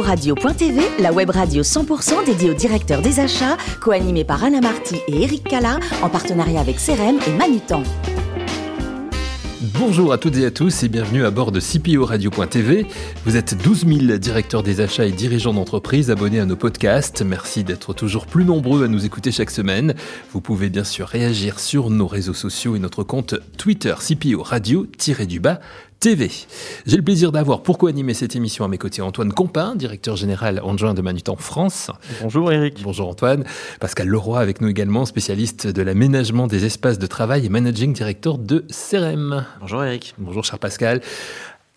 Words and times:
Radio.tv, 0.00 0.80
la 1.00 1.12
web 1.12 1.30
radio 1.30 1.62
100% 1.62 2.24
dédiée 2.24 2.50
aux 2.50 2.54
directeurs 2.54 3.02
des 3.02 3.20
achats, 3.20 3.56
co-animée 3.80 4.24
par 4.24 4.42
Anna 4.42 4.60
Marty 4.60 4.96
et 5.08 5.22
Eric 5.22 5.44
Cala, 5.44 5.78
en 6.02 6.08
partenariat 6.08 6.60
avec 6.60 6.76
CRM 6.76 7.18
et 7.26 7.32
Manutan. 7.36 7.82
Bonjour 9.78 10.12
à 10.12 10.18
toutes 10.18 10.36
et 10.36 10.46
à 10.46 10.50
tous 10.50 10.82
et 10.82 10.88
bienvenue 10.88 11.24
à 11.24 11.30
bord 11.30 11.52
de 11.52 11.60
CPO 11.60 12.04
Radio.tv. 12.04 12.86
Vous 13.24 13.36
êtes 13.36 13.60
12 13.62 13.86
000 13.86 14.18
directeurs 14.18 14.62
des 14.62 14.80
achats 14.80 15.04
et 15.04 15.12
dirigeants 15.12 15.54
d'entreprise 15.54 16.10
abonnés 16.10 16.40
à 16.40 16.46
nos 16.46 16.56
podcasts. 16.56 17.22
Merci 17.22 17.64
d'être 17.64 17.94
toujours 17.94 18.26
plus 18.26 18.44
nombreux 18.44 18.84
à 18.84 18.88
nous 18.88 19.04
écouter 19.04 19.32
chaque 19.32 19.50
semaine. 19.50 19.94
Vous 20.32 20.40
pouvez 20.40 20.68
bien 20.68 20.84
sûr 20.84 21.06
réagir 21.06 21.58
sur 21.58 21.90
nos 21.90 22.06
réseaux 22.06 22.34
sociaux 22.34 22.76
et 22.76 22.78
notre 22.78 23.02
compte 23.02 23.34
Twitter 23.56 23.94
CPO 23.98 24.42
Radio-du-bas 24.42 25.60
TV. 26.02 26.32
J'ai 26.84 26.96
le 26.96 27.04
plaisir 27.04 27.30
d'avoir 27.30 27.62
pour 27.62 27.78
co-animer 27.78 28.12
cette 28.12 28.34
émission 28.34 28.64
à 28.64 28.68
mes 28.68 28.76
côtés 28.76 29.02
Antoine 29.02 29.32
Compin, 29.32 29.76
directeur 29.76 30.16
général 30.16 30.60
adjoint 30.68 30.94
de 30.94 31.00
Manutan 31.00 31.36
France. 31.36 31.92
Bonjour 32.20 32.50
Eric. 32.50 32.82
Bonjour 32.82 33.08
Antoine. 33.08 33.44
Pascal 33.78 34.08
Leroy 34.08 34.40
avec 34.40 34.60
nous 34.60 34.66
également, 34.66 35.06
spécialiste 35.06 35.68
de 35.68 35.80
l'aménagement 35.80 36.48
des 36.48 36.64
espaces 36.64 36.98
de 36.98 37.06
travail 37.06 37.46
et 37.46 37.48
managing 37.48 37.92
director 37.92 38.38
de 38.38 38.64
CRM. 38.68 39.46
Bonjour 39.60 39.84
Eric. 39.84 40.16
Bonjour 40.18 40.44
cher 40.44 40.58
Pascal. 40.58 41.02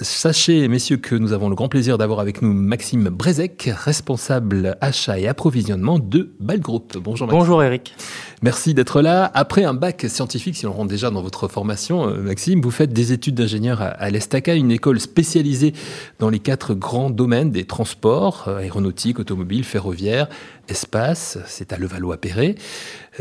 Sachez, 0.01 0.67
messieurs, 0.67 0.97
que 0.97 1.15
nous 1.15 1.31
avons 1.31 1.47
le 1.47 1.55
grand 1.55 1.69
plaisir 1.69 1.97
d'avoir 1.97 2.19
avec 2.19 2.41
nous 2.41 2.51
Maxime 2.51 3.07
Brezek, 3.07 3.71
responsable 3.73 4.75
achat 4.81 5.17
et 5.19 5.25
approvisionnement 5.25 5.99
de 5.99 6.35
Ball 6.41 6.59
Group. 6.59 6.97
Bonjour 6.97 7.27
Maxime. 7.27 7.39
Bonjour 7.39 7.63
Eric. 7.63 7.95
Merci 8.41 8.73
d'être 8.73 9.01
là. 9.01 9.31
Après 9.33 9.63
un 9.63 9.73
bac 9.73 10.05
scientifique, 10.09 10.57
si 10.57 10.65
l'on 10.65 10.73
rentre 10.73 10.89
déjà 10.89 11.11
dans 11.11 11.21
votre 11.21 11.47
formation, 11.47 12.09
euh, 12.09 12.17
Maxime, 12.21 12.59
vous 12.59 12.71
faites 12.71 12.91
des 12.91 13.13
études 13.13 13.35
d'ingénieur 13.35 13.81
à 13.81 14.09
l'Estaca, 14.09 14.53
une 14.55 14.69
école 14.69 14.99
spécialisée 14.99 15.71
dans 16.19 16.29
les 16.29 16.39
quatre 16.39 16.73
grands 16.73 17.09
domaines 17.09 17.51
des 17.51 17.63
transports, 17.63 18.49
euh, 18.49 18.57
aéronautique, 18.57 19.19
automobile, 19.19 19.63
ferroviaire, 19.63 20.27
espace. 20.69 21.37
C'est 21.45 21.73
à 21.73 21.77
Levallois-Perret. 21.77 22.55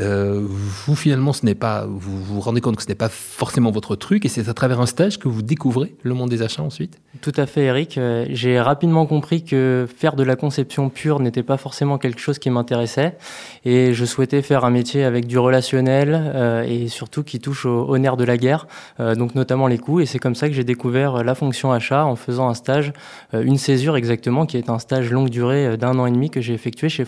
Euh, 0.01 0.41
vous 0.45 0.97
finalement, 0.97 1.33
ce 1.33 1.47
n'est 1.47 1.55
pas, 1.55 1.87
vous 1.87 2.23
vous 2.23 2.41
rendez 2.41 2.61
compte 2.61 2.77
que 2.77 2.83
ce 2.83 2.89
n'est 2.89 2.95
pas 2.95 3.09
forcément 3.09 3.71
votre 3.71 3.97
truc, 3.97 4.25
et 4.25 4.29
c'est 4.29 4.49
à 4.49 4.55
travers 4.55 4.81
un 4.81 4.87
stage 4.87 5.19
que 5.19 5.29
vous 5.29 5.43
découvrez 5.43 5.95
le 6.03 6.15
monde 6.15 6.31
des 6.31 6.43
achats 6.43 6.63
ensuite? 6.63 6.99
Tout 7.21 7.33
à 7.37 7.47
fait, 7.47 7.65
Eric. 7.65 7.97
Euh, 7.97 8.27
j'ai 8.31 8.61
rapidement 8.61 9.07
compris 9.07 9.45
que 9.45 9.87
faire 9.97 10.17
de 10.17 10.25
la 10.25 10.37
conception 10.37 10.89
pure 10.89 11.21
n'était 11.21 11.43
pas 11.43 11.57
forcément 11.57 11.99
quelque 11.99 12.21
chose 12.21 12.39
qui 12.39 12.51
m'intéressait, 12.51 13.17
et 13.65 13.95
je 13.95 14.05
souhaitais 14.05 14.43
faire 14.43 14.65
un 14.65 14.71
métier 14.71 15.05
avec 15.05 15.27
du 15.27 15.39
relationnel 15.39 16.11
euh, 16.13 16.65
et 16.65 16.89
surtout 16.89 17.23
qui 17.23 17.39
touche 17.39 17.67
au, 17.67 17.97
nerf 17.99 18.17
de 18.17 18.25
la 18.25 18.37
guerre, 18.37 18.67
donc 18.99 19.35
notamment 19.35 19.69
les 19.69 19.79
coûts. 19.79 20.01
Et 20.01 20.07
c'est 20.07 20.19
comme 20.19 20.35
ça 20.35 20.49
que 20.49 20.55
j'ai 20.55 20.65
découvert 20.65 21.23
la 21.23 21.35
fonction 21.35 21.73
achat 21.73 22.05
en 22.05 22.17
faisant 22.17 22.49
un 22.49 22.55
stage, 22.55 22.93
une 23.33 23.59
césure 23.59 23.97
exactement, 23.97 24.47
qui 24.47 24.57
est 24.57 24.69
un 24.69 24.79
stage 24.79 25.11
longue 25.11 25.31
durée 25.31 25.77
d'un 25.77 25.99
an 25.99 26.07
et 26.07 26.11
demi 26.11 26.31
que 26.31 26.41
j'ai 26.41 26.55
effectué 26.55 26.89
chez 26.89 27.05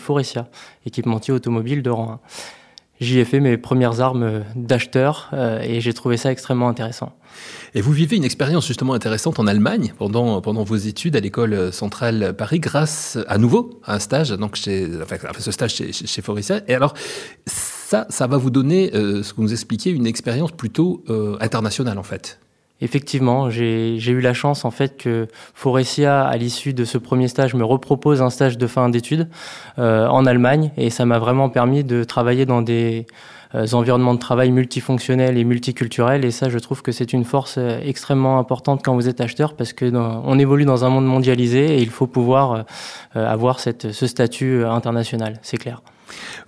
Équipementier 0.85 1.33
automobile 1.33 1.81
de 1.81 1.89
rang 1.89 2.11
1 2.11 2.19
j'y 2.99 3.19
ai 3.19 3.25
fait 3.25 3.39
mes 3.39 3.57
premières 3.57 4.01
armes 4.01 4.43
d'acheteur 4.55 5.29
euh, 5.33 5.61
et 5.61 5.81
j'ai 5.81 5.93
trouvé 5.93 6.17
ça 6.17 6.31
extrêmement 6.31 6.69
intéressant. 6.69 7.13
Et 7.75 7.81
vous 7.81 7.91
vivez 7.91 8.17
une 8.17 8.23
expérience 8.23 8.65
justement 8.65 8.93
intéressante 8.93 9.39
en 9.39 9.47
Allemagne 9.47 9.93
pendant, 9.97 10.41
pendant 10.41 10.63
vos 10.63 10.75
études 10.75 11.15
à 11.15 11.19
l'école 11.19 11.71
centrale 11.71 12.33
Paris 12.35 12.59
grâce 12.59 13.17
à 13.27 13.37
nouveau 13.37 13.79
à 13.83 13.95
un 13.95 13.99
stage, 13.99 14.29
donc 14.31 14.55
chez, 14.55 14.87
ce 15.39 15.51
stage 15.51 15.75
chez, 15.75 15.91
chez 15.91 16.21
Et 16.67 16.73
alors, 16.73 16.93
ça, 17.45 18.07
ça 18.09 18.27
va 18.27 18.37
vous 18.37 18.49
donner, 18.49 18.91
euh, 18.95 19.21
ce 19.23 19.31
que 19.31 19.37
vous 19.37 19.43
nous 19.43 19.53
expliquez, 19.53 19.91
une 19.91 20.07
expérience 20.07 20.51
plutôt 20.51 21.03
euh, 21.09 21.37
internationale 21.39 21.99
en 21.99 22.03
fait. 22.03 22.39
Effectivement, 22.79 23.49
j'ai 23.49 23.97
eu 23.97 24.21
la 24.21 24.33
chance 24.33 24.63
en 24.63 24.69
fait 24.69 24.97
que 24.97 25.27
Forestia, 25.55 26.23
à 26.23 26.37
l'issue 26.37 26.73
de 26.73 26.85
ce 26.85 26.99
premier 26.99 27.27
stage, 27.27 27.55
me 27.55 27.65
repropose 27.65 28.21
un 28.21 28.29
stage 28.29 28.57
de 28.57 28.67
fin 28.67 28.89
d'études 28.89 29.27
euh, 29.79 30.07
en 30.07 30.27
Allemagne 30.27 30.71
et 30.77 30.91
ça 30.91 31.05
m'a 31.05 31.17
vraiment 31.17 31.49
permis 31.49 31.83
de 31.83 32.03
travailler 32.03 32.45
dans 32.45 32.61
des 32.61 33.07
euh, 33.55 33.65
environnements 33.73 34.13
de 34.13 34.19
travail 34.19 34.51
multifonctionnels 34.51 35.39
et 35.39 35.43
multiculturels 35.43 36.23
et 36.23 36.29
ça, 36.29 36.49
je 36.49 36.59
trouve 36.59 36.83
que 36.83 36.91
c'est 36.91 37.13
une 37.13 37.25
force 37.25 37.55
euh, 37.57 37.79
extrêmement 37.83 38.37
importante 38.37 38.81
quand 38.85 38.93
vous 38.93 39.09
êtes 39.09 39.21
acheteur 39.21 39.55
parce 39.55 39.73
que 39.73 39.91
on 39.95 40.37
évolue 40.37 40.65
dans 40.65 40.85
un 40.85 40.89
monde 40.89 41.05
mondialisé 41.05 41.77
et 41.77 41.81
il 41.81 41.89
faut 41.89 42.07
pouvoir 42.07 42.65
avoir 43.15 43.59
ce 43.59 43.71
statut 44.05 44.63
international, 44.65 45.39
c'est 45.41 45.57
clair. 45.57 45.81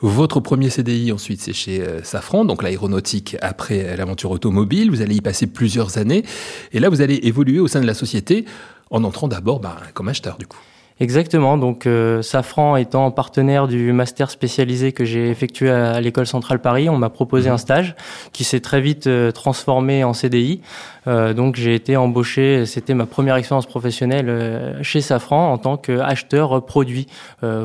Votre 0.02 0.40
premier 0.40 0.70
CDI 0.70 1.12
ensuite, 1.12 1.42
c'est 1.42 1.54
chez 1.54 1.82
euh, 1.82 2.04
Safran, 2.04 2.46
donc 2.46 2.64
l'aéronautique 2.64 3.38
après 3.42 3.98
l'aventure 3.98 4.32
automobile. 4.32 4.90
Vous 4.90 5.02
allez 5.02 5.16
y 5.16 5.22
passer 5.22 5.48
plusieurs 5.48 5.98
années. 5.98 6.24
Et 6.72 6.80
là, 6.80 6.90
vous 6.90 7.02
allez 7.02 7.20
évoluer 7.24 7.60
au 7.60 7.68
sein 7.68 7.82
de 7.82 7.88
la 7.88 7.94
société 7.94 8.46
en 8.90 9.04
entrant 9.04 9.28
d'abord 9.28 9.60
bah, 9.60 9.78
comme 9.94 10.10
acheteur 10.10 10.38
du 10.38 10.48
coup. 10.48 10.60
Exactement. 11.02 11.58
Donc, 11.58 11.88
euh, 11.88 12.22
Safran 12.22 12.76
étant 12.76 13.10
partenaire 13.12 13.70
du 13.70 13.94
master 13.94 14.30
spécialisé 14.30 14.92
que 14.92 15.06
j'ai 15.06 15.30
effectué 15.30 15.70
à, 15.70 16.02
l'école 16.02 16.28
centrale 16.28 16.60
Paris, 16.60 16.90
on 16.90 16.98
m'a 16.98 17.10
proposé 17.10 17.48
mhm. 17.48 17.56
un 17.56 17.58
stage 17.58 17.96
qui 18.34 18.44
s'est 18.44 18.60
très 18.60 18.82
vite 18.82 19.08
euh, 19.08 19.32
transformé 19.32 20.04
en 20.04 20.14
CDI. 20.14 20.60
Euh, 21.08 21.34
donc, 21.34 21.56
j'ai 21.56 21.74
été 21.74 21.96
embauché. 21.96 22.66
C'était 22.66 22.94
ma 22.94 23.06
première 23.06 23.38
expérience 23.38 23.66
professionnelle 23.66 24.78
chez 24.82 25.00
Safran 25.00 25.54
en 25.54 25.58
tant 25.58 25.78
qu'acheteur 25.78 26.66
produit, 26.66 27.08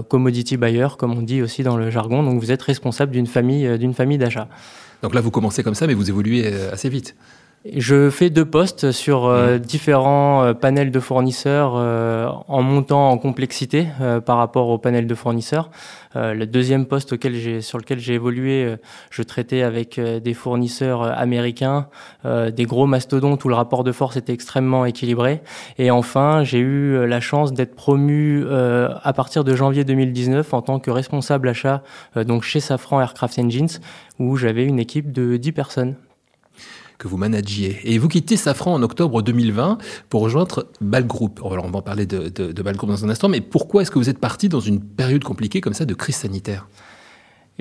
commodity 0.09 0.56
buyer, 0.56 0.89
comme 0.97 1.19
on 1.19 1.22
dit 1.22 1.43
aussi 1.43 1.62
dans 1.62 1.77
le 1.77 1.91
jargon. 1.91 2.22
Donc, 2.22 2.41
vous 2.41 2.53
êtes 2.53 2.62
responsable 2.62 3.11
d'une 3.12 3.27
famille, 3.27 3.78
d'une 3.78 3.95
famille 3.95 4.19
d'achat. 4.19 4.49
Donc 5.03 5.15
là, 5.15 5.21
vous 5.21 5.31
commencez 5.31 5.62
comme 5.62 5.75
ça, 5.75 5.87
mais 5.87 5.95
vous 5.95 6.09
évoluez 6.09 6.47
assez 6.72 6.89
vite. 6.89 7.15
Je 7.72 8.10
fais 8.10 8.28
deux 8.28 8.44
postes 8.44 8.92
sur 8.92 9.25
euh, 9.25 9.56
mmh. 9.56 9.58
différents 9.58 10.44
euh, 10.44 10.52
panels 10.52 10.91
de 10.91 11.00
fournisseurs 11.00 11.72
euh, 11.76 12.28
en 12.47 12.60
montant 12.60 13.08
en 13.08 13.16
complexité 13.16 13.86
par 14.26 14.36
rapport 14.36 14.69
au 14.69 14.76
panel 14.76 15.06
de 15.06 15.14
fournisseurs. 15.14 15.70
le 16.14 16.44
deuxième 16.44 16.84
poste 16.84 17.14
auquel 17.14 17.62
sur 17.62 17.78
lequel 17.78 17.98
j'ai 17.98 18.14
évolué, 18.14 18.76
je 19.10 19.22
traitais 19.22 19.62
avec 19.62 19.98
des 19.98 20.34
fournisseurs 20.34 21.03
américains, 21.03 21.88
des 22.24 22.64
gros 22.64 22.86
mastodontes 22.86 23.44
où 23.44 23.48
le 23.48 23.54
rapport 23.54 23.84
de 23.84 23.92
force 23.92 24.16
était 24.16 24.32
extrêmement 24.32 24.84
équilibré. 24.84 25.41
Et 25.78 25.91
enfin, 25.91 26.44
j'ai 26.44 26.58
eu 26.58 27.06
la 27.06 27.20
chance 27.20 27.53
d'être 27.53 27.74
promu 27.74 28.44
à 28.48 29.12
partir 29.14 29.44
de 29.44 29.54
janvier 29.54 29.84
2019 29.84 30.54
en 30.54 30.62
tant 30.62 30.78
que 30.78 30.91
responsable 30.91 31.48
achat 31.48 31.82
donc 32.16 32.42
chez 32.42 32.60
Safran 32.60 33.00
Aircraft 33.00 33.38
Engines 33.38 33.80
où 34.19 34.36
j'avais 34.36 34.64
une 34.64 34.78
équipe 34.78 35.12
de 35.12 35.36
10 35.36 35.53
personnes 35.53 35.97
que 36.99 37.09
vous 37.09 37.16
managiez. 37.16 37.81
Et 37.84 37.99
vous 37.99 38.09
quittez 38.09 38.37
Safran 38.37 38.75
en 38.75 38.82
octobre 38.82 39.22
2020 39.22 39.78
pour 40.09 40.22
rejoindre 40.22 40.69
Ball 40.81 41.06
Group. 41.06 41.41
Alors 41.44 41.65
on 41.65 41.71
va 41.71 41.78
en 41.78 41.82
parler 41.82 42.06
de, 42.06 42.28
de, 42.28 42.53
dans 42.53 43.05
un 43.05 43.09
instant, 43.09 43.28
mais 43.28 43.41
pourquoi 43.41 43.82
est-ce 43.82 43.91
que 43.91 43.99
vous 43.99 44.09
êtes 44.09 44.19
parti 44.19 44.49
dans 44.49 44.60
une 44.60 44.81
période 44.81 45.25
compliquée 45.25 45.60
comme 45.60 45.75
ça 45.75 45.84
de 45.84 45.94
crise 45.94 46.16
sanitaire? 46.16 46.69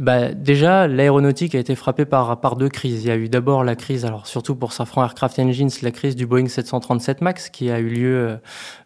Bah, 0.02 0.34
déjà, 0.34 0.88
l'aéronautique 0.88 1.54
a 1.54 1.60
été 1.60 1.76
frappée 1.76 2.06
par, 2.06 2.42
par 2.42 2.56
deux 2.56 2.70
crises. 2.70 3.04
Il 3.04 3.08
y 3.08 3.12
a 3.12 3.16
eu 3.16 3.30
d'abord 3.30 3.64
la 3.64 3.76
crise, 3.76 4.06
alors 4.06 4.26
surtout 4.26 4.56
pour 4.56 4.74
Safran 4.74 5.04
Aircraft 5.04 5.38
Engines, 5.38 5.70
la 5.84 5.92
crise 5.92 6.16
du 6.16 6.26
Boeing 6.26 6.48
737 6.48 7.22
MAX 7.22 7.50
qui 7.50 7.70
a 7.70 7.78
eu 7.78 7.90
lieu 7.90 8.40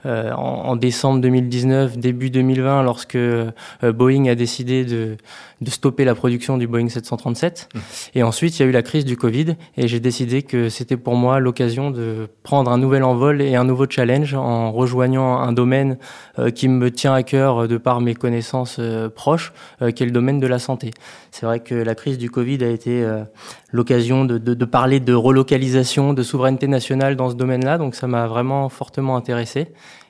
euh, 0.05 0.31
en, 0.33 0.75
décembre 0.75 1.21
2019, 1.21 1.97
début 1.97 2.29
2020, 2.29 2.83
lorsque 2.83 3.15
euh, 3.15 3.51
Boeing 3.81 4.27
a 4.27 4.35
décidé 4.35 4.83
de, 4.83 5.15
de 5.61 5.69
stopper 5.69 6.03
la 6.03 6.13
production 6.13 6.57
du 6.57 6.67
Boeing 6.67 6.89
737. 6.89 7.69
Mmh. 7.73 7.79
Et 8.15 8.23
ensuite, 8.23 8.59
il 8.59 8.63
y 8.63 8.65
a 8.65 8.67
eu 8.67 8.73
la 8.73 8.83
crise 8.83 9.05
du 9.05 9.15
Covid 9.15 9.55
et 9.77 9.87
j'ai 9.87 10.01
décidé 10.01 10.43
que 10.43 10.67
c'était 10.67 10.97
pour 10.97 11.15
moi 11.15 11.39
l'occasion 11.39 11.89
de 11.89 12.27
prendre 12.43 12.69
un 12.69 12.77
nouvel 12.77 13.05
envol 13.05 13.41
et 13.41 13.55
un 13.55 13.63
nouveau 13.63 13.85
challenge 13.89 14.33
en 14.33 14.73
rejoignant 14.73 15.39
un 15.39 15.53
domaine 15.53 15.97
euh, 16.37 16.51
qui 16.51 16.67
me 16.67 16.91
tient 16.91 17.13
à 17.13 17.23
cœur 17.23 17.69
de 17.69 17.77
par 17.77 18.01
mes 18.01 18.13
connaissances 18.13 18.81
proches, 19.15 19.53
qui 19.95 20.03
est 20.03 20.05
le 20.05 20.11
domaine 20.11 20.39
de 20.39 20.47
la 20.47 20.59
santé. 20.59 20.91
C'est 21.31 21.45
vrai 21.45 21.59
que 21.59 21.75
la 21.75 21.95
crise 21.95 22.17
du 22.17 22.29
Covid 22.29 22.63
a 22.63 22.69
été 22.69 23.03
euh, 23.03 23.23
l'occasion 23.71 24.25
de, 24.25 24.37
de, 24.37 24.65
parler 24.65 24.99
de 24.99 25.13
relocalisation, 25.13 26.13
de 26.13 26.23
souveraineté 26.23 26.67
nationale 26.67 27.15
dans 27.15 27.29
ce 27.29 27.35
domaine-là, 27.35 27.77
donc 27.77 27.95
ça 27.95 28.07
m'a 28.07 28.27
vraiment 28.27 28.69
fortement 28.69 29.15
intéressé. 29.17 29.67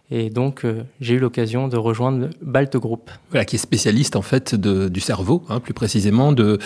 Et 0.10 0.30
donc, 0.30 0.64
euh, 0.64 0.84
j'ai 1.02 1.16
eu 1.16 1.20
l'occasion 1.20 1.68
de 1.68 1.76
rejoindre 1.76 2.30
Balt 2.42 2.78
Group. 2.78 3.12
Voilà, 3.30 3.44
qui 3.44 3.58
est 3.58 3.60
spécialiste 3.60 4.16
en 4.16 4.22
fait 4.22 4.56
de, 4.56 4.88
du 4.88 5.02
cerveau, 5.02 5.44
hein, 5.50 5.60
plus 5.60 5.74
précisément 5.74 6.32
de, 6.32 6.60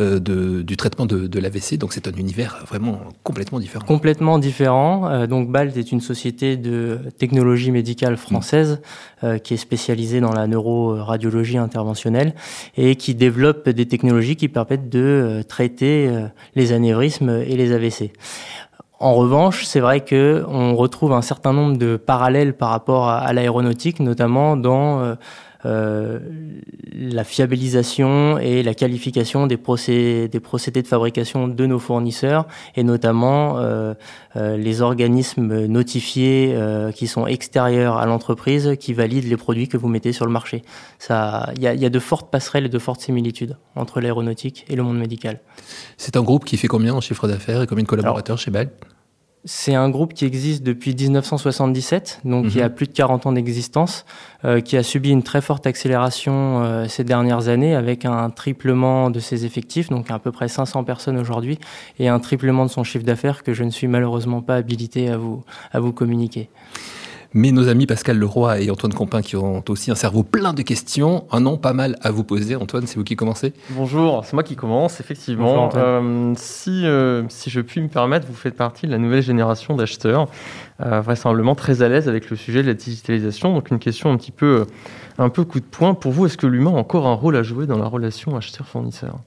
euh, 0.00 0.18
de, 0.18 0.62
du 0.62 0.76
traitement 0.76 1.06
de, 1.06 1.28
de 1.28 1.38
l'AVC. 1.38 1.78
Donc, 1.78 1.92
c'est 1.92 2.08
un 2.08 2.12
univers 2.12 2.64
vraiment 2.66 2.98
complètement 3.22 3.60
différent. 3.60 3.84
Complètement 3.84 4.40
différent. 4.40 5.08
Euh, 5.08 5.26
donc, 5.28 5.48
Balt 5.48 5.76
est 5.76 5.92
une 5.92 6.00
société 6.00 6.56
de 6.56 6.98
technologie 7.18 7.70
médicale 7.70 8.16
française 8.16 8.80
mm. 9.22 9.38
qui 9.44 9.54
est 9.54 9.58
spécialisée 9.58 10.20
dans 10.20 10.32
la 10.32 10.48
neuroradiologie 10.48 11.58
interventionnelle 11.58 12.34
et 12.76 12.96
qui 12.96 13.14
développe 13.14 13.68
des 13.68 13.86
technologies 13.86 14.34
qui 14.34 14.48
permettent 14.48 14.88
de 14.88 15.42
traiter 15.48 16.10
les 16.56 16.72
anévrismes 16.72 17.42
et 17.46 17.56
les 17.56 17.72
AVC. 17.72 18.12
En 19.00 19.14
revanche, 19.14 19.64
c'est 19.64 19.78
vrai 19.78 20.00
que 20.00 20.44
on 20.48 20.74
retrouve 20.74 21.12
un 21.12 21.22
certain 21.22 21.52
nombre 21.52 21.78
de 21.78 21.96
parallèles 21.96 22.54
par 22.54 22.70
rapport 22.70 23.08
à, 23.08 23.32
l'aéronautique, 23.32 24.00
notamment 24.00 24.56
dans 24.56 25.00
euh, 25.00 25.14
la 25.64 27.24
fiabilisation 27.24 28.38
et 28.38 28.62
la 28.62 28.74
qualification 28.74 29.46
des, 29.46 29.56
procédés, 29.56 30.28
des 30.28 30.40
procédés 30.40 30.82
de 30.82 30.86
fabrication 30.86 31.48
de 31.48 31.66
nos 31.66 31.78
fournisseurs 31.78 32.46
et 32.76 32.84
notamment 32.84 33.58
les 34.36 34.82
organismes 34.82 35.66
notifiés 35.66 36.56
qui 36.94 37.06
sont 37.06 37.26
extérieurs 37.26 37.96
à 37.96 38.06
l'entreprise 38.06 38.76
qui 38.78 38.92
valident 38.92 39.28
les 39.28 39.36
produits 39.36 39.68
que 39.68 39.76
vous 39.76 39.88
mettez 39.88 40.12
sur 40.12 40.26
le 40.26 40.32
marché. 40.32 40.62
Il 41.08 41.62
y 41.62 41.66
a, 41.66 41.74
y 41.74 41.84
a 41.84 41.90
de 41.90 41.98
fortes 41.98 42.30
passerelles 42.30 42.66
et 42.66 42.68
de 42.68 42.78
fortes 42.78 43.00
similitudes 43.00 43.56
entre 43.74 44.00
l'aéronautique 44.00 44.64
et 44.68 44.76
le 44.76 44.82
monde 44.82 44.98
médical. 44.98 45.40
C'est 45.96 46.16
un 46.16 46.22
groupe 46.22 46.44
qui 46.44 46.56
fait 46.56 46.68
combien 46.68 46.94
en 46.94 47.00
chiffre 47.00 47.28
d'affaires 47.28 47.62
et 47.62 47.66
combien 47.66 47.84
de 47.84 47.88
collaborateurs 47.88 48.38
chez 48.38 48.50
Bell? 48.50 48.70
C'est 49.44 49.74
un 49.74 49.88
groupe 49.88 50.14
qui 50.14 50.24
existe 50.24 50.62
depuis 50.62 50.94
1977, 50.94 52.20
donc 52.24 52.46
il 52.46 52.56
y 52.56 52.60
a 52.60 52.68
mhm. 52.68 52.74
plus 52.74 52.86
de 52.86 52.92
40 52.92 53.26
ans 53.26 53.32
d'existence, 53.32 54.04
euh, 54.44 54.60
qui 54.60 54.76
a 54.76 54.82
subi 54.82 55.10
une 55.10 55.22
très 55.22 55.40
forte 55.40 55.66
accélération 55.66 56.62
euh, 56.62 56.86
ces 56.88 57.04
dernières 57.04 57.48
années 57.48 57.74
avec 57.74 58.04
un 58.04 58.30
triplement 58.30 59.10
de 59.10 59.20
ses 59.20 59.44
effectifs, 59.44 59.88
donc 59.88 60.10
à 60.10 60.18
peu 60.18 60.32
près 60.32 60.48
500 60.48 60.84
personnes 60.84 61.18
aujourd'hui, 61.18 61.58
et 61.98 62.08
un 62.08 62.18
triplement 62.18 62.66
de 62.66 62.70
son 62.70 62.84
chiffre 62.84 63.04
d'affaires 63.04 63.42
que 63.42 63.54
je 63.54 63.64
ne 63.64 63.70
suis 63.70 63.86
malheureusement 63.86 64.42
pas 64.42 64.56
habilité 64.56 65.08
à 65.08 65.16
vous, 65.16 65.44
à 65.72 65.80
vous 65.80 65.92
communiquer. 65.92 66.50
Mais 67.34 67.52
nos 67.52 67.68
amis 67.68 67.84
Pascal 67.86 68.18
Leroy 68.18 68.62
et 68.62 68.70
Antoine 68.70 68.94
Compin 68.94 69.20
qui 69.20 69.36
ont 69.36 69.62
aussi 69.68 69.90
un 69.90 69.94
cerveau 69.94 70.22
plein 70.22 70.54
de 70.54 70.62
questions, 70.62 71.26
un 71.30 71.40
nom 71.40 71.58
pas 71.58 71.74
mal 71.74 71.96
à 72.00 72.10
vous 72.10 72.24
poser. 72.24 72.56
Antoine, 72.56 72.86
c'est 72.86 72.96
vous 72.96 73.04
qui 73.04 73.16
commencez? 73.16 73.52
Bonjour, 73.70 74.24
c'est 74.24 74.32
moi 74.32 74.42
qui 74.42 74.56
commence, 74.56 74.98
effectivement. 75.00 75.68
Euh, 75.74 76.32
si, 76.36 76.86
euh, 76.86 77.24
si 77.28 77.50
je 77.50 77.60
puis 77.60 77.82
me 77.82 77.88
permettre, 77.88 78.26
vous 78.26 78.34
faites 78.34 78.56
partie 78.56 78.86
de 78.86 78.92
la 78.92 78.98
nouvelle 78.98 79.22
génération 79.22 79.76
d'acheteurs, 79.76 80.28
euh, 80.80 81.02
vraisemblablement 81.02 81.54
très 81.54 81.82
à 81.82 81.88
l'aise 81.88 82.08
avec 82.08 82.30
le 82.30 82.36
sujet 82.36 82.62
de 82.62 82.68
la 82.68 82.74
digitalisation. 82.74 83.52
Donc 83.52 83.70
une 83.70 83.78
question 83.78 84.10
un 84.10 84.16
petit 84.16 84.32
peu, 84.32 84.64
un 85.18 85.28
peu 85.28 85.44
coup 85.44 85.60
de 85.60 85.66
poing. 85.66 85.92
Pour 85.92 86.12
vous, 86.12 86.24
est-ce 86.24 86.38
que 86.38 86.46
l'humain 86.46 86.70
a 86.70 86.78
encore 86.78 87.06
un 87.06 87.14
rôle 87.14 87.36
à 87.36 87.42
jouer 87.42 87.66
dans 87.66 87.78
la 87.78 87.86
relation 87.86 88.36
acheteur-fournisseur? 88.38 89.18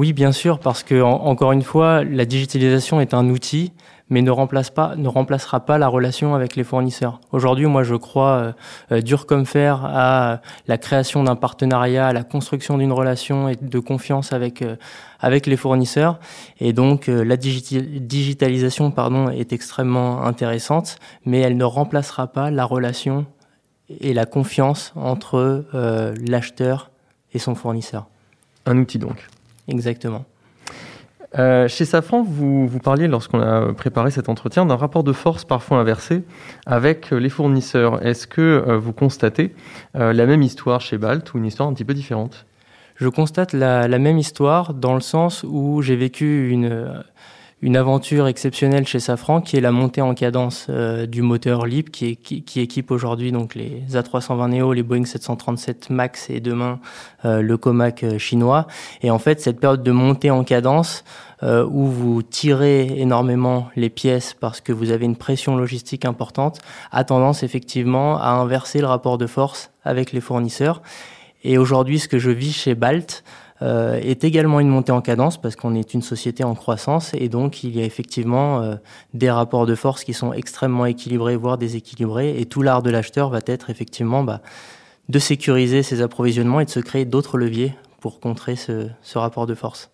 Oui, 0.00 0.14
bien 0.14 0.32
sûr, 0.32 0.60
parce 0.60 0.82
que 0.82 1.02
encore 1.02 1.52
une 1.52 1.62
fois, 1.62 2.04
la 2.04 2.24
digitalisation 2.24 3.02
est 3.02 3.12
un 3.12 3.28
outil, 3.28 3.74
mais 4.08 4.22
ne, 4.22 4.30
remplace 4.30 4.70
pas, 4.70 4.96
ne 4.96 5.08
remplacera 5.08 5.60
pas 5.60 5.76
la 5.76 5.88
relation 5.88 6.34
avec 6.34 6.56
les 6.56 6.64
fournisseurs. 6.64 7.20
Aujourd'hui, 7.32 7.66
moi, 7.66 7.82
je 7.82 7.96
crois 7.96 8.30
euh, 8.30 8.52
euh, 8.92 9.00
dur 9.02 9.26
comme 9.26 9.44
fer 9.44 9.84
à 9.84 10.40
la 10.68 10.78
création 10.78 11.22
d'un 11.22 11.36
partenariat, 11.36 12.06
à 12.06 12.14
la 12.14 12.22
construction 12.22 12.78
d'une 12.78 12.92
relation 12.92 13.50
et 13.50 13.56
de 13.56 13.78
confiance 13.78 14.32
avec 14.32 14.62
euh, 14.62 14.76
avec 15.18 15.46
les 15.46 15.58
fournisseurs. 15.58 16.18
Et 16.60 16.72
donc, 16.72 17.08
la 17.08 17.36
digitalisation, 17.36 18.90
pardon, 18.90 19.28
est 19.28 19.52
extrêmement 19.52 20.24
intéressante, 20.24 20.96
mais 21.26 21.40
elle 21.40 21.58
ne 21.58 21.64
remplacera 21.64 22.26
pas 22.26 22.50
la 22.50 22.64
relation 22.64 23.26
et 23.90 24.14
la 24.14 24.24
confiance 24.24 24.94
entre 24.96 25.66
l'acheteur 26.26 26.90
et 27.34 27.38
son 27.38 27.54
fournisseur. 27.54 28.06
Un 28.64 28.78
outil 28.78 28.98
donc. 28.98 29.28
Exactement. 29.70 30.24
Euh, 31.38 31.68
chez 31.68 31.84
Safran, 31.84 32.22
vous, 32.22 32.66
vous 32.66 32.78
parliez, 32.80 33.06
lorsqu'on 33.06 33.40
a 33.40 33.72
préparé 33.72 34.10
cet 34.10 34.28
entretien, 34.28 34.66
d'un 34.66 34.76
rapport 34.76 35.04
de 35.04 35.12
force 35.12 35.44
parfois 35.44 35.78
inversé 35.78 36.24
avec 36.66 37.10
les 37.10 37.28
fournisseurs. 37.28 38.04
Est-ce 38.04 38.26
que 38.26 38.40
euh, 38.40 38.78
vous 38.78 38.92
constatez 38.92 39.54
euh, 39.96 40.12
la 40.12 40.26
même 40.26 40.42
histoire 40.42 40.80
chez 40.80 40.98
Balt 40.98 41.32
ou 41.32 41.38
une 41.38 41.46
histoire 41.46 41.68
un 41.68 41.72
petit 41.72 41.84
peu 41.84 41.94
différente? 41.94 42.46
Je 42.96 43.08
constate 43.08 43.52
la, 43.52 43.88
la, 43.88 43.98
même 43.98 44.18
histoire 44.18 44.74
dans 44.74 44.94
le 44.94 45.00
sens 45.00 45.44
où 45.48 45.80
j'ai 45.82 45.96
vécu 45.96 46.50
une, 46.50 47.02
une 47.62 47.76
aventure 47.76 48.26
exceptionnelle 48.26 48.86
chez 48.86 49.00
Safran 49.00 49.42
qui 49.42 49.56
est 49.56 49.60
la 49.60 49.70
montée 49.70 50.00
en 50.00 50.14
cadence 50.14 50.66
euh, 50.70 51.06
du 51.06 51.20
moteur 51.20 51.66
LEAP 51.66 51.90
qui, 51.90 52.16
qui, 52.16 52.60
équipe 52.60 52.90
aujourd'hui 52.90 53.32
donc 53.32 53.54
les 53.54 53.82
A320 53.92 54.50
Neo, 54.50 54.72
les 54.72 54.82
Boeing 54.82 55.04
737 55.04 55.90
Max 55.90 56.30
et 56.30 56.40
demain 56.40 56.80
euh, 57.26 57.42
le 57.42 57.56
Comac 57.58 58.02
euh, 58.02 58.18
chinois. 58.18 58.66
Et 59.02 59.10
en 59.10 59.18
fait, 59.18 59.40
cette 59.40 59.60
période 59.60 59.82
de 59.82 59.92
montée 59.92 60.30
en 60.30 60.44
cadence 60.44 61.04
où 61.42 61.86
vous 61.86 62.22
tirez 62.22 63.00
énormément 63.00 63.70
les 63.74 63.88
pièces 63.88 64.36
parce 64.38 64.60
que 64.60 64.74
vous 64.74 64.90
avez 64.90 65.06
une 65.06 65.16
pression 65.16 65.56
logistique 65.56 66.04
importante 66.04 66.60
a 66.92 67.02
tendance 67.02 67.42
effectivement 67.42 68.20
à 68.20 68.28
inverser 68.32 68.80
le 68.80 68.86
rapport 68.86 69.16
de 69.16 69.26
force 69.26 69.70
avec 69.82 70.12
les 70.12 70.20
fournisseurs. 70.20 70.82
Et 71.42 71.56
aujourd'hui, 71.56 71.98
ce 71.98 72.08
que 72.08 72.18
je 72.18 72.30
vis 72.30 72.52
chez 72.52 72.74
Balt, 72.74 73.24
euh, 73.24 73.49
est 73.62 74.24
également 74.24 74.60
une 74.60 74.68
montée 74.68 74.92
en 74.92 75.00
cadence 75.02 75.40
parce 75.40 75.54
qu'on 75.54 75.74
est 75.74 75.92
une 75.92 76.02
société 76.02 76.44
en 76.44 76.54
croissance 76.54 77.12
et 77.14 77.28
donc 77.28 77.62
il 77.64 77.76
y 77.76 77.80
a 77.80 77.84
effectivement 77.84 78.62
euh, 78.62 78.76
des 79.14 79.30
rapports 79.30 79.66
de 79.66 79.74
force 79.74 80.04
qui 80.04 80.12
sont 80.12 80.32
extrêmement 80.32 80.86
équilibrés, 80.86 81.36
voire 81.36 81.58
déséquilibrés. 81.58 82.40
Et 82.40 82.46
tout 82.46 82.62
l'art 82.62 82.82
de 82.82 82.90
l'acheteur 82.90 83.30
va 83.30 83.40
être 83.46 83.70
effectivement 83.70 84.22
bah, 84.22 84.40
de 85.08 85.18
sécuriser 85.18 85.82
ses 85.82 86.02
approvisionnements 86.02 86.60
et 86.60 86.64
de 86.64 86.70
se 86.70 86.80
créer 86.80 87.04
d'autres 87.04 87.38
leviers 87.38 87.74
pour 88.00 88.20
contrer 88.20 88.56
ce, 88.56 88.88
rapport 89.14 89.46
de 89.46 89.54
force. 89.54 89.90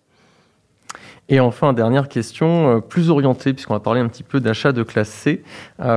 Et 1.29 1.41
enfin, 1.41 1.73
dernière 1.73 2.07
question, 2.07 2.77
euh, 2.77 2.79
plus 2.79 3.09
orientée, 3.09 3.53
puisqu'on 3.53 3.73
va 3.73 3.81
parler 3.81 3.99
un 3.99 4.07
petit 4.07 4.23
peu 4.23 4.39
d'achat 4.39 4.71
de 4.71 4.83
classe 4.83 5.09
C. 5.09 5.43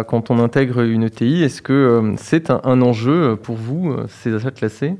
quand 0.09 0.31
on 0.31 0.41
intègre 0.41 0.81
une 0.81 1.05
ETI, 1.05 1.45
est-ce 1.45 1.63
que 1.63 2.15
c'est 2.17 2.51
un, 2.51 2.61
un, 2.65 2.83
enjeu 2.83 3.37
pour 3.37 3.55
vous, 3.55 3.95
ces 4.09 4.35
achats 4.35 4.51
de 4.51 4.59
classe 4.59 4.73
C? 4.73 4.97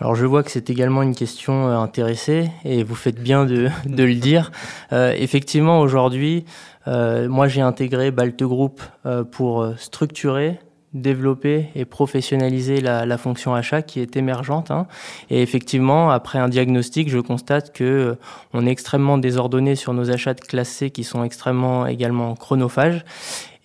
Alors 0.00 0.14
je 0.14 0.24
vois 0.24 0.42
que 0.42 0.50
c'est 0.50 0.70
également 0.70 1.02
une 1.02 1.14
question 1.14 1.68
euh, 1.68 1.76
intéressée 1.76 2.50
et 2.64 2.82
vous 2.84 2.94
faites 2.94 3.20
bien 3.20 3.44
de, 3.44 3.68
le 3.86 4.14
dire. 4.14 4.50
Euh, 4.92 5.14
effectivement, 5.16 5.80
aujourd'hui, 5.80 6.46
euh, 6.88 7.28
moi 7.28 7.48
j'ai 7.48 7.60
intégré 7.60 8.10
Balte 8.10 8.42
Group 8.42 8.80
pour 9.30 9.66
structurer, 9.76 10.58
développer 10.92 11.68
et 11.74 11.84
professionnaliser 11.84 12.80
la, 12.80 13.18
fonction 13.18 13.54
achat 13.54 13.82
qui 13.82 14.00
est 14.00 14.16
émergente. 14.16 14.70
Hein. 14.70 14.86
Et 15.30 15.42
effectivement, 15.42 16.10
après 16.10 16.38
un 16.38 16.48
diagnostic, 16.48 17.08
je 17.08 17.18
constate 17.18 17.72
que 17.72 18.16
on 18.52 18.66
est 18.66 18.70
extrêmement 18.70 19.18
désordonné 19.18 19.76
sur 19.76 19.92
nos 19.94 20.10
achats 20.10 20.34
de 20.34 20.40
classe 20.40 20.84
qui 20.92 21.04
sont 21.04 21.22
extrêmement 21.22 21.86
également 21.86 22.34
chronophages. 22.34 23.04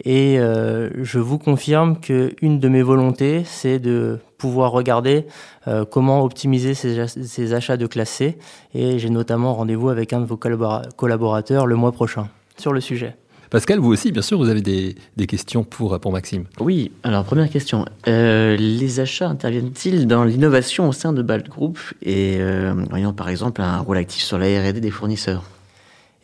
Et 0.04 0.38
je 0.38 1.20
vous 1.20 1.40
confirme 1.40 2.00
que 2.00 2.36
une 2.42 2.60
de 2.60 2.68
mes 2.68 2.82
volontés, 2.82 3.44
c'est 3.46 3.80
de 3.80 4.20
pouvoir 4.38 4.72
regarder 4.72 5.26
euh, 5.68 5.86
comment 5.86 6.24
optimiser 6.24 6.74
ces, 6.74 7.54
achats 7.54 7.78
de 7.78 7.88
classe 7.88 8.10
C. 8.10 8.38
Et 8.74 9.00
j'ai 9.00 9.10
notamment 9.10 9.54
rendez-vous 9.54 9.90
avec 9.90 10.14
un 10.14 10.22
de 10.22 10.26
vos 10.26 10.38
collaborateurs 10.38 11.66
le 11.66 11.76
mois 11.76 11.92
prochain 11.92 12.30
sur 12.58 12.74
le 12.74 12.82
sujet. 12.82 13.16
Pascal, 13.50 13.80
vous 13.80 13.92
aussi, 13.92 14.12
bien 14.12 14.22
sûr, 14.22 14.38
vous 14.38 14.50
avez 14.50 14.62
des, 14.62 14.96
questions 15.28 15.64
pour, 15.64 16.00
pour 16.00 16.12
Maxime. 16.12 16.46
Oui, 16.60 16.92
alors 17.04 17.24
première 17.24 17.50
question. 17.50 17.86
Euh, 18.08 18.56
les 18.58 19.00
achats 19.00 19.28
interviennent-ils 19.28 20.08
dans 20.08 20.24
l'innovation 20.24 20.90
au 20.90 20.92
sein 20.92 21.14
de 21.14 21.22
Balt 21.22 21.48
Group 21.50 21.80
et, 22.02 22.38
euh, 22.40 22.74
voyons 22.90 23.14
par 23.14 23.30
exemple, 23.30 23.62
un 23.62 23.80
rôle 23.80 23.98
actif 23.98 24.22
sur 24.22 24.38
la 24.38 24.46
RD 24.46 24.80
des 24.80 24.92
fournisseurs? 24.92 25.44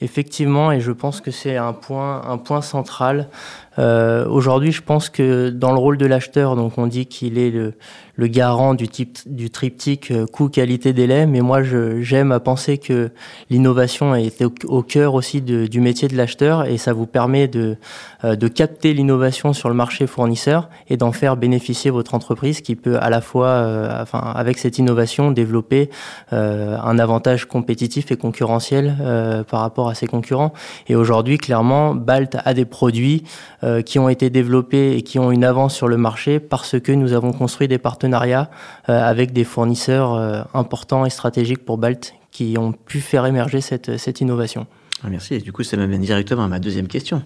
Effectivement, 0.03 0.71
et 0.71 0.81
je 0.81 0.92
pense 0.92 1.21
que 1.21 1.30
c'est 1.30 1.57
un 1.57 1.74
point, 1.74 2.24
central. 2.62 3.27
Euh, 3.77 4.25
Aujourd'hui, 4.27 4.71
je 4.71 4.81
pense 4.81 5.09
que 5.09 5.50
dans 5.50 5.71
le 5.71 5.77
rôle 5.77 5.98
de 5.98 6.07
l'acheteur, 6.07 6.56
donc 6.56 6.77
on 6.77 6.88
dit 6.88 7.06
qu'il 7.06 7.38
est 7.38 7.51
le, 7.51 7.74
garant 8.27 8.73
du, 8.73 8.87
type, 8.87 9.18
du 9.28 9.49
triptyque 9.49 10.11
euh, 10.11 10.26
coût, 10.26 10.49
qualité, 10.49 10.92
délai. 10.92 11.28
Mais 11.28 11.42
moi, 11.42 11.61
j'aime 11.99 12.31
à 12.31 12.40
penser 12.40 12.80
que 12.80 13.11
l'innovation 13.52 14.16
est 14.16 14.44
au, 14.66 14.81
cœur 14.81 15.14
aussi 15.14 15.42
du 15.42 15.81
métier 15.81 16.07
de 16.07 16.18
l'acheteur 16.18 16.66
et 16.66 16.78
ça 16.78 16.94
vous 16.94 17.06
permet 17.06 17.47
de, 17.47 17.78
euh, 18.23 18.35
de 18.35 18.47
capter 18.47 18.94
l'innovation 18.94 19.54
sur 19.54 19.69
le 19.69 19.76
marché 19.76 20.07
fournisseur 20.07 20.68
et 20.90 20.97
d'en 20.97 21.11
faire 21.11 21.37
bénéficier 21.37 21.92
votre 21.92 22.16
entreprise 22.16 22.61
qui 22.61 22.76
peut 22.76 22.97
à 22.99 23.09
la 23.11 23.21
fois, 23.21 23.99
enfin, 24.02 24.19
avec 24.19 24.57
cette 24.57 24.80
innovation, 24.80 25.30
développer 25.31 25.90
un 26.31 26.99
avantage 26.99 27.45
compétitif 27.45 28.11
et 28.11 28.18
concurrentiel 28.18 29.44
par 29.47 29.61
rapport 29.61 29.87
à 29.87 29.91
ses 29.94 30.07
concurrents. 30.07 30.54
Et 30.88 30.95
aujourd'hui, 30.95 31.38
clairement, 31.38 31.95
Balt 31.95 32.38
a 32.44 32.54
des 32.54 32.66
produits 32.66 33.24
qui 33.86 34.00
ont 34.00 34.10
été 34.10 34.30
développés 34.30 34.98
et 34.98 35.02
qui 35.02 35.19
ont 35.19 35.31
une 35.31 35.44
avance 35.44 35.76
sur 35.76 35.88
le 35.88 35.98
marché 35.98 36.40
parce 36.40 36.80
que 36.80 36.92
nous 36.92 37.14
avons 37.14 37.31
construit 37.31 37.68
des 37.68 37.78
partenariats 37.78 38.50
euh, 38.90 39.00
avec 39.02 39.33
des 39.33 39.44
fournisseurs 39.44 40.14
euh, 40.14 40.42
importants 40.54 41.06
et 41.06 41.10
stratégiques 41.10 41.66
pour 41.66 41.78
Balt 41.78 42.14
qui 42.31 42.56
ont 42.57 42.71
pu 42.71 43.02
faire 43.02 43.26
émerger 43.26 43.60
cette, 43.62 44.21
innovation. 44.21 44.68
Ah, 45.04 45.10
merci. 45.10 45.36
Et 45.36 45.40
du 45.40 45.52
coup, 45.52 45.64
ça 45.64 45.76
m'amène 45.76 46.02
directement 46.02 46.44
à 46.44 46.48
ma 46.48 46.60
deuxième 46.60 46.88
question. 46.88 47.24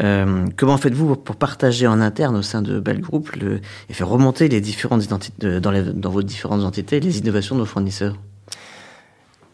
Euh, 0.00 0.46
comment 0.56 0.76
faites-vous 0.76 1.16
pour 1.16 1.36
partager 1.36 1.86
en 1.86 2.00
interne 2.00 2.36
au 2.36 2.42
sein 2.42 2.62
de 2.62 2.80
Balt 2.80 3.00
Group 3.00 3.30
et 3.88 3.92
faire 3.92 4.08
remonter 4.08 4.48
les 4.48 4.60
différentes 4.60 5.04
identités, 5.04 5.60
dans, 5.60 5.92
dans 5.94 6.10
vos 6.10 6.22
différentes 6.22 6.62
entités 6.62 6.98
les 6.98 7.18
innovations 7.18 7.54
de 7.54 7.60
vos 7.60 7.66
fournisseurs? 7.66 8.16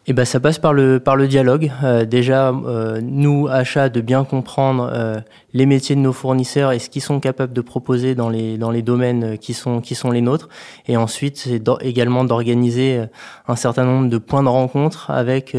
Eh 0.09 0.13
ben, 0.13 0.25
ça 0.25 0.39
passe 0.39 0.61
par 0.61 0.73
le, 0.73 1.01
par 1.01 1.17
le 1.17 1.27
dialogue. 1.27 1.73
Euh, 1.83 2.05
déjà, 2.05 2.51
euh, 2.51 3.01
nous, 3.03 3.49
achats, 3.49 3.89
de 3.89 4.01
bien 4.01 4.25
comprendre 4.25 4.89
euh, 4.93 5.17
les 5.53 5.67
métiers 5.67 5.97
de 5.97 6.01
nos 6.01 6.13
fournisseurs 6.13 6.71
et 6.71 6.79
ce 6.79 6.89
qu'ils 6.89 7.03
sont 7.03 7.19
capables 7.19 7.53
de 7.53 7.61
proposer 7.61 8.15
dans 8.15 8.29
les, 8.29 8.57
dans 8.57 8.71
les 8.71 8.83
domaines 8.83 9.37
qui 9.37 9.53
sont, 9.53 9.81
qui 9.81 9.97
sont 9.97 10.13
les 10.13 10.21
nôtres. 10.21 10.49
Et 10.87 10.97
ensuite, 10.97 11.39
c'est 11.39 11.61
également 11.81 12.23
d'organiser 12.23 13.01
un 13.49 13.57
certain 13.57 13.85
nombre 13.85 14.09
de 14.09 14.19
points 14.19 14.45
de 14.45 14.49
rencontre 14.49 15.11
avec 15.11 15.57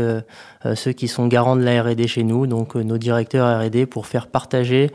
ceux 0.75 0.91
qui 0.93 1.07
sont 1.09 1.27
garants 1.27 1.57
de 1.57 1.63
la 1.63 1.83
R&D 1.83 2.07
chez 2.07 2.23
nous, 2.23 2.47
donc 2.47 2.75
nos 2.75 2.97
directeurs 2.97 3.61
R&D, 3.61 3.85
pour 3.85 4.07
faire 4.07 4.27
partager 4.27 4.91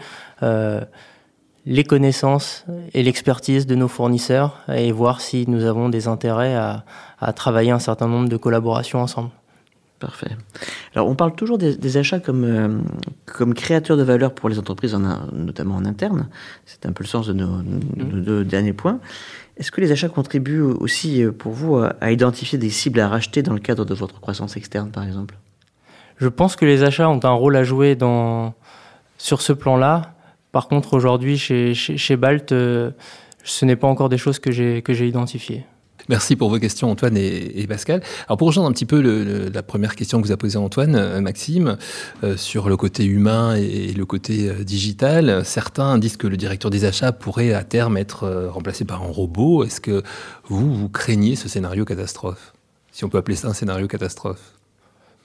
les 1.67 1.85
connaissances 1.85 2.65
et 2.95 3.03
l'expertise 3.03 3.67
de 3.67 3.75
nos 3.75 3.89
fournisseurs 3.89 4.61
et 4.69 4.91
voir 4.93 5.21
si 5.21 5.45
nous 5.49 5.65
avons 5.65 5.89
des 5.89 6.09
intérêts 6.09 6.55
à, 6.55 6.85
travailler 7.35 7.71
un 7.71 7.79
certain 7.79 8.09
nombre 8.09 8.29
de 8.29 8.37
collaborations 8.37 9.01
ensemble. 9.01 9.31
Parfait. 10.03 10.37
Alors, 10.97 11.07
on 11.07 11.15
parle 11.15 11.33
toujours 11.37 11.59
des, 11.59 11.97
achats 11.97 12.19
comme, 12.19 12.43
euh, 12.43 12.81
comme 13.25 13.55
créateurs 13.55 13.97
de 13.97 14.03
valeur 14.03 14.35
pour 14.35 14.49
les 14.49 14.59
entreprises, 14.59 14.99
notamment 15.33 15.77
en 15.77 15.85
interne. 15.85 16.27
C'est 16.67 16.87
un 16.87 16.93
peu 16.93 17.05
le 17.05 17.09
sens 17.09 17.29
de 17.29 17.33
nos, 17.33 17.59
mmh. 17.59 18.21
deux 18.21 18.45
derniers 18.45 18.73
points. 18.73 18.99
Est-ce 19.59 19.71
que 19.71 19.81
les 19.81 19.93
achats 19.93 20.09
contribuent 20.09 20.61
aussi 20.61 21.23
euh, 21.23 21.31
pour 21.31 21.53
vous 21.53 21.77
à 21.77 22.11
identifier 22.11 22.59
des 22.59 22.69
cibles 22.69 22.99
à 22.99 23.07
racheter 23.07 23.45
dans 23.45 23.53
le 23.53 23.61
cadre 23.61 23.85
de 23.85 23.95
votre 23.95 24.21
croissance 24.21 24.57
externe, 24.57 24.91
par 24.91 25.05
exemple? 25.05 25.37
Je 26.17 26.27
pense 26.27 26.57
que 26.57 26.65
les 26.65 26.83
achats 26.83 27.09
ont 27.09 27.21
un 27.23 27.31
rôle 27.31 27.55
à 27.55 27.63
jouer 27.63 27.95
dans, 27.95 28.55
sur 29.19 29.41
ce 29.41 29.53
plan-là. 29.53 30.15
Par 30.51 30.67
contre, 30.67 30.95
aujourd'hui, 30.95 31.39
chez, 31.39 31.75
chez, 31.75 32.17
Balt, 32.17 32.51
euh, 32.51 32.91
ce 33.45 33.65
n'est 33.65 33.77
pas 33.77 33.87
encore 33.87 34.09
des 34.09 34.19
choses 34.19 34.41
que 34.41 34.51
j'ai 34.51 35.07
identifiées. 35.07 35.65
Merci 36.09 36.37
pour 36.37 36.51
vos 36.51 36.59
questions, 36.59 36.91
Antoine 36.91 37.17
et, 37.17 37.67
Pascal. 37.69 38.03
Alors, 38.27 38.39
pour 38.39 38.49
rejoindre 38.49 38.69
un 38.69 38.73
petit 38.73 38.87
peu 38.87 39.01
la 39.53 39.63
première 39.63 39.97
question 39.97 40.21
que 40.21 40.27
vous 40.27 40.33
a 40.33 40.37
posée 40.37 40.59
Antoine, 40.59 40.97
euh, 40.97 41.21
Maxime, 41.21 41.77
euh, 42.25 42.37
sur 42.37 42.69
le 42.69 42.77
côté 42.77 43.05
humain 43.05 43.55
et, 43.55 43.93
le 43.93 44.07
côté 44.07 44.51
digital, 44.65 45.45
certains 45.45 45.99
disent 45.99 46.17
que 46.17 46.27
le 46.27 46.37
directeur 46.37 46.71
des 46.71 46.85
achats 46.85 47.13
pourrait 47.13 47.53
à 47.53 47.63
terme 47.63 47.97
être 47.97 48.49
remplacé 48.51 48.85
par 48.85 49.03
un 49.03 49.07
robot. 49.07 49.65
Est-ce 49.65 49.81
que 49.81 50.03
vous, 50.47 50.75
vous 50.75 50.89
craignez 50.89 51.37
ce 51.37 51.49
scénario 51.49 51.85
catastrophe? 51.85 52.53
Si 52.91 53.05
on 53.05 53.09
peut 53.09 53.19
appeler 53.19 53.37
ça 53.37 53.49
un 53.49 53.55
scénario 53.55 53.87
catastrophe 53.87 54.53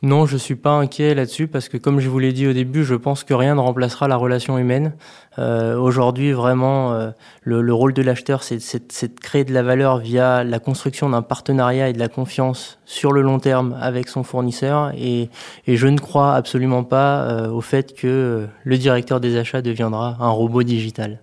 non, 0.04 0.28
je 0.28 0.38
suis 0.38 0.56
pas 0.56 0.72
inquiet 0.72 1.16
là-dessus 1.16 1.48
parce 1.48 1.70
que 1.70 1.78
comme 1.78 2.00
je 2.00 2.08
vous 2.08 2.20
l'ai 2.20 2.32
dit 2.32 2.46
au 2.46 2.54
début, 2.54 2.84
je 2.84 2.94
pense 2.94 3.24
que 3.24 3.34
rien 3.34 3.56
ne 3.56 3.60
remplacera 3.60 4.08
la 4.08 4.16
relation 4.16 4.60
humaine. 4.60 4.94
Euh, 5.40 5.76
Aujourd'hui, 5.76 6.34
vraiment, 6.34 6.94
euh, 6.94 7.10
le, 7.42 7.74
rôle 7.74 7.94
de 7.94 8.04
l'acheteur, 8.04 8.44
c'est 8.44 8.58
de 8.58 9.20
créer 9.20 9.44
de 9.44 9.54
la 9.54 9.64
valeur 9.64 9.98
via 9.98 10.44
la 10.44 10.60
construction 10.60 11.10
d'un 11.10 11.24
partenariat 11.24 11.90
et 11.90 11.94
de 11.94 12.00
la 12.00 12.10
confiance 12.10 12.78
sur 12.86 13.12
le 13.12 13.22
long 13.22 13.40
terme 13.40 13.76
avec 13.82 14.08
son 14.08 14.24
fournisseur. 14.24 14.92
Et, 14.96 15.30
et 15.66 15.78
je 15.78 15.88
ne 15.88 15.98
crois 15.98 16.36
absolument 16.36 16.84
pas 16.84 17.24
euh, 17.24 17.50
au 17.50 17.62
fait 17.62 17.96
que 17.96 18.48
le 18.64 18.78
directeur 18.78 19.20
des 19.20 19.36
achats 19.36 19.64
deviendra 19.64 20.18
un 20.20 20.30
robot 20.30 20.62
digital 20.62 21.22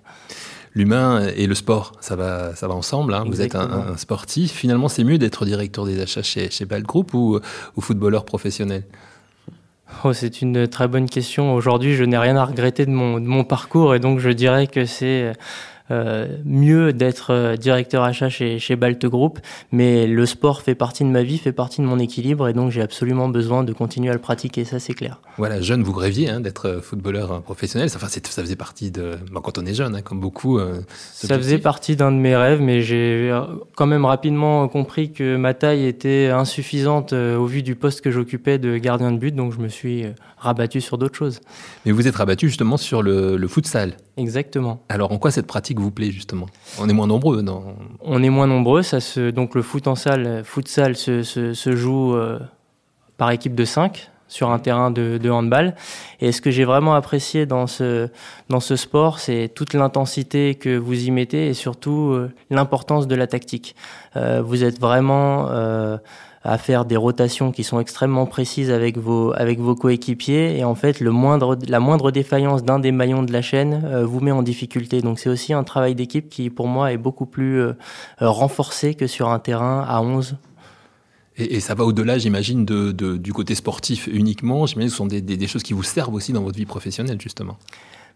l'humain 0.75 1.29
et 1.37 1.47
le 1.47 1.55
sport, 1.55 1.93
ça 2.01 2.17
va, 2.17 2.55
ça 2.55 2.69
va 2.69 2.75
ensemble. 2.75 3.15
Hein. 3.15 3.25
Vous 3.27 3.41
êtes 3.41 3.55
un, 3.55 3.97
sportif. 3.97 4.53
Finalement, 4.53 4.89
c'est 4.89 5.05
mieux 5.05 5.19
d'être 5.19 5.45
directeur 5.45 5.87
des 5.87 6.01
achats 6.01 6.23
chez, 6.23 6.51
chez 6.51 6.67
Group 6.67 7.15
ou, 7.15 7.39
ou 7.77 7.81
footballeur 7.81 8.25
professionnel? 8.25 8.85
Oh, 10.03 10.13
C'est 10.13 10.43
une 10.43 10.67
très 10.67 10.89
bonne 10.89 11.09
question. 11.09 11.55
Aujourd'hui, 11.55 11.95
je 11.95 12.05
n'ai 12.05 12.19
rien 12.19 12.37
à 12.37 12.45
regretter 12.45 12.87
de 12.87 12.91
mon, 12.91 13.21
de 13.21 13.27
mon 13.27 13.45
parcours 13.45 13.95
et 13.95 14.01
donc 14.01 14.19
je 14.19 14.31
dirais 14.31 14.67
que 14.67 14.87
c'est 14.87 15.33
mieux 15.91 16.93
d'être 16.93 17.31
euh, 17.31 17.57
directeur 17.57 18.03
achat 18.03 18.31
chez, 18.31 18.59
chez 18.59 18.75
Balt 18.75 19.05
Group, 19.05 19.39
mais 19.71 20.07
le 20.07 20.25
sport 20.25 20.63
fait 20.63 20.75
partie 20.75 21.05
de 21.05 21.11
ma 21.11 21.23
vie, 21.23 21.37
fait 21.37 21.53
partie 21.53 21.83
de 21.83 21.87
mon 21.87 21.99
équilibre, 21.99 22.49
et 22.49 22.55
donc 22.55 22.71
j'ai 22.71 22.81
absolument 22.81 23.29
besoin 23.29 23.65
de 23.65 23.73
continuer 23.73 24.11
à 24.11 24.15
le 24.15 24.19
pratiquer, 24.19 24.65
ça 24.65 24.79
c'est 24.79 24.95
clair. 24.95 25.21
Voilà, 25.37 25.61
jeune, 25.61 25.83
vous 25.83 25.93
rêviez 25.93 26.31
hein, 26.31 26.41
d'être 26.41 26.69
euh, 26.69 26.81
footballeur 26.81 27.43
professionnel, 27.43 27.91
enfin, 27.95 28.09
ça 28.09 28.43
faisait 28.43 28.57
partie 28.57 28.91
de... 28.91 29.17
quand 29.35 29.59
on 29.59 29.67
est 29.67 29.75
jeune, 29.75 29.95
hein, 29.97 30.03
comme 30.03 30.21
beaucoup... 30.21 30.59
ça 31.13 31.37
faisait 31.37 31.59
partie 31.59 31.97
d'un 31.97 32.13
de 32.13 32.17
mes 32.17 32.35
rêves, 32.35 32.61
mais 32.61 32.81
j'ai 32.81 33.31
quand 33.77 33.87
même 33.87 34.05
rapidement 34.05 34.67
compris 34.69 35.13
que 35.13 35.37
ma 35.37 35.55
taille 35.55 35.85
était 35.87 36.29
insuffisante 36.29 37.13
au 37.13 37.47
vu 37.47 37.63
du 37.63 37.75
poste 37.75 38.01
que 38.01 38.11
j'occupais 38.11 38.59
de 38.59 38.79
gardien 38.79 39.13
de 39.13 39.19
but, 39.19 39.35
donc 39.35 39.53
je 39.53 39.59
me 39.59 39.69
suis 39.69 40.05
rabattu 40.39 40.81
sur 40.81 40.99
d'autres 40.99 41.17
choses. 41.17 41.41
Mais 41.85 41.93
vous 41.93 42.07
êtes 42.09 42.17
rabattu 42.17 42.49
justement 42.49 42.77
sur 42.77 43.03
le, 43.03 43.37
le 43.37 43.49
futsal. 43.49 43.97
Exactement. 44.17 44.81
Alors 44.89 45.13
en 45.13 45.19
quoi 45.19 45.31
cette 45.31 45.47
pratique 45.47 45.81
vous 45.81 45.91
plaît 45.91 46.11
justement? 46.11 46.47
On 46.79 46.89
est 46.89 46.93
moins 46.93 47.09
nombreux, 47.09 47.43
non 47.43 47.75
On 48.01 48.23
est 48.23 48.31
moins 48.31 48.47
nombreux. 48.47 48.83
Ça 48.83 49.01
se, 49.01 49.31
donc 49.31 49.55
le 49.55 49.63
foot 49.63 49.89
en 49.89 49.97
salle, 49.97 50.43
futsal 50.45 50.97
se, 50.97 51.23
se, 51.23 51.77
joue 51.77 52.15
euh, 52.15 52.39
par 53.17 53.31
équipe 53.33 53.55
de 53.55 53.65
5 53.65 54.11
sur 54.29 54.51
un 54.51 54.59
terrain 54.59 54.91
de, 54.91 55.19
de 55.19 55.31
handball. 55.31 55.75
Et 56.21 56.33
ce 56.33 56.41
que 56.41 56.51
j'ai 56.51 56.65
vraiment 56.65 56.95
apprécié 56.95 57.45
dans 57.45 57.67
ce, 57.67 58.09
dans 58.49 58.61
ce 58.61 58.77
sport, 58.77 59.19
c'est 59.19 59.51
toute 59.53 59.75
l'intensité 59.75 60.55
que 60.55 60.77
vous 60.77 61.07
y 61.07 61.11
mettez 61.11 61.49
et 61.49 61.55
surtout 61.55 62.11
euh, 62.13 62.33
l'importance 62.51 63.09
de 63.09 63.15
la 63.17 63.27
tactique. 63.27 63.75
Euh, 64.17 64.43
vous 64.43 64.63
êtes 64.63 64.81
vraiment 64.81 65.49
à 66.45 66.59
faire 66.59 66.85
des 66.85 66.97
rotations 66.97 67.51
qui 67.51 67.65
sont 67.65 67.81
extrêmement 67.81 68.27
précises 68.27 68.71
avec 68.71 68.99
vos 68.99 69.33
avec 69.33 69.59
vos 69.59 69.75
coéquipiers 69.75 70.59
et 70.59 70.65
en 70.65 70.75
fait 70.75 71.01
le 71.01 71.11
moindre 71.11 71.59
la 71.67 71.81
moindre 71.81 72.11
défaillance 72.11 72.63
d'un 72.63 72.79
des 72.79 72.93
maillons 72.93 73.23
de 73.23 73.33
la 73.33 73.43
chaîne 73.43 73.83
euh, 73.85 74.05
vous 74.05 74.21
met 74.21 74.31
en 74.31 74.43
difficulté. 74.43 75.01
Donc 75.01 75.19
c'est 75.19 75.31
aussi 75.31 75.55
un 75.55 75.65
travail 75.65 75.95
d'équipe 75.95 76.29
qui 76.29 76.51
pour 76.51 76.69
moi 76.69 76.93
est 76.93 76.99
beaucoup 76.99 77.27
plus 77.27 77.61
euh, 77.61 77.73
renforcé 78.21 78.95
que 78.95 79.07
sur 79.07 79.31
un 79.31 79.39
terrain 79.39 79.85
à 79.89 80.01
11 80.03 80.37
et, 81.37 81.59
ça 81.59 81.75
va 81.75 81.85
au-delà, 81.85 82.17
j'imagine, 82.17 82.65
de, 82.65 82.93
du 83.17 83.33
côté 83.33 83.57
sportif 83.57 84.07
uniquement. 84.07 84.67
J'imagine 84.67 84.89
que 84.89 84.93
ce 84.93 84.97
sont 84.97 85.07
des, 85.07 85.47
choses 85.49 85.65
qui 85.65 85.73
vous 85.73 85.83
servent 85.83 86.15
aussi 86.15 86.33
dans 86.33 86.43
votre 86.43 86.57
vie 86.57 86.65
professionnelle, 86.65 87.21
justement. 87.21 87.59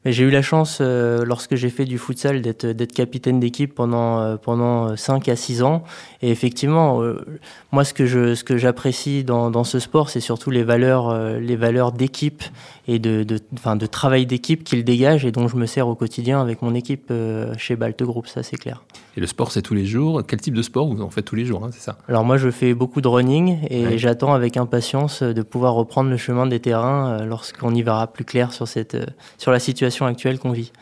Mais 0.05 0.13
j'ai 0.13 0.23
eu 0.25 0.31
la 0.31 0.43
chance, 0.43 0.79
euh, 0.81 1.25
lorsque 1.25 1.57
j'ai 1.57 1.71
fait 1.71 1.85
du 1.85 1.99
futsal, 1.99 2.41
d'être, 2.41 2.67
d'être 2.67 2.93
capitaine 2.93 3.41
d'équipe 3.41 3.75
pendant, 3.75 4.21
euh, 4.21 4.37
pendant 4.37 4.97
5 4.97 5.29
à 5.29 5.35
6 5.35 5.63
ans. 5.63 5.83
Et 6.23 6.31
effectivement, 6.31 7.03
euh, 7.03 7.25
moi, 7.73 7.85
ce 7.85 7.95
que, 7.95 8.07
je, 8.07 8.37
ce 8.37 8.45
que 8.45 8.57
j'apprécie 8.57 9.25
dans, 9.25 9.51
dans 9.51 9.65
ce 9.65 9.81
sport, 9.81 10.09
c'est 10.09 10.21
surtout 10.21 10.51
les 10.51 10.63
valeurs, 10.63 11.39
les 11.41 11.57
valeurs 11.57 11.91
d'équipe 11.91 12.45
et 12.87 13.01
de, 13.01 13.25
de, 13.25 13.41
enfin, 13.55 13.75
de 13.75 13.87
travail 13.87 14.25
d'équipe 14.25 14.63
qu'il 14.63 14.85
dégage 14.85 15.25
et 15.25 15.33
dont 15.33 15.49
je 15.49 15.57
me 15.57 15.67
sers 15.67 15.89
au 15.89 15.97
quotidien 15.97 16.41
avec 16.41 16.63
mon 16.63 16.75
équipe 16.75 17.13
chez 17.57 17.75
Balte 17.75 18.03
Group, 18.03 18.29
ça 18.29 18.43
c'est 18.43 18.57
clair. 18.57 18.85
Et 19.17 19.21
le 19.21 19.27
sport, 19.27 19.51
c'est 19.51 19.63
tous 19.63 19.75
les 19.75 19.85
jours. 19.85 20.23
Quel 20.27 20.41
type 20.41 20.55
de 20.55 20.63
sport 20.63 20.87
vous 20.87 21.03
en 21.03 21.11
faites 21.11 21.25
tous 21.25 21.35
les 21.35 21.45
jours, 21.45 21.65
hein, 21.65 21.71
c'est 21.73 21.83
ça? 21.83 21.99
Alors 22.09 22.25
moi, 22.25 22.37
je 22.37 22.51
fais 22.51 22.73
beaucoup 22.73 23.01
de 23.01 23.09
running 23.09 23.59
et 23.69 23.99
j'attends 23.99 24.33
avec 24.33 24.57
impatience 24.57 25.23
de 25.23 25.43
pouvoir 25.43 25.75
reprendre 25.75 26.09
le 26.09 26.17
chemin 26.17 26.47
des 26.47 26.61
terrains 26.61 27.25
lorsqu'on 27.25 27.75
y 27.75 27.83
verra 27.83 28.07
plus 28.07 28.25
clair 28.25 28.53
sur, 28.53 28.69
cette, 28.69 28.97
sur 29.39 29.51
la 29.51 29.59
situation 29.59 29.88
actuelle 30.07 30.39
qu'on 30.39 30.53
vit. 30.53 30.73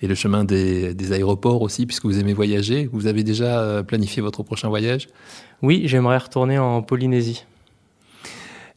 Et 0.00 0.06
le 0.06 0.14
chemin 0.14 0.44
des, 0.44 0.94
des, 0.94 1.12
aéroports 1.12 1.62
aussi, 1.62 1.86
puisque 1.86 2.04
vous 2.04 2.18
aimez 2.18 2.32
voyager. 2.32 2.88
Vous 2.92 3.06
avez 3.06 3.24
déjà 3.24 3.82
planifié 3.82 4.22
votre 4.22 4.42
prochain 4.42 4.68
voyage? 4.68 5.08
Oui, 5.62 5.82
j'aimerais 5.86 6.18
retourner 6.18 6.58
en 6.58 6.82
Polynésie. 6.82 7.44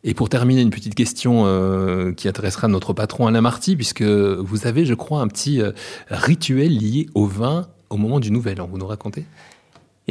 Et 0.04 0.14
pour 0.16 0.30
terminer, 0.30 0.62
une 0.62 0.72
petite 0.72 0.96
question 0.96 1.44
euh, 1.46 2.12
qui 2.12 2.28
intéressera 2.28 2.68
notre 2.68 2.94
patron 2.94 3.28
Alain 3.28 3.42
Marty, 3.42 3.76
puisque 3.76 4.02
vous 4.02 4.66
avez, 4.66 4.86
je 4.86 4.96
crois, 4.96 5.22
un 5.22 5.28
petit 5.28 5.62
euh, 5.62 5.72
rituel 6.10 6.76
lié 6.76 7.08
au 7.14 7.28
vin 7.28 7.68
au 7.90 7.98
moment 7.98 8.20
du 8.20 8.32
Nouvel 8.32 8.62
An. 8.62 8.68
Vous 8.72 8.80
nous 8.80 8.88
racontez? 8.88 9.26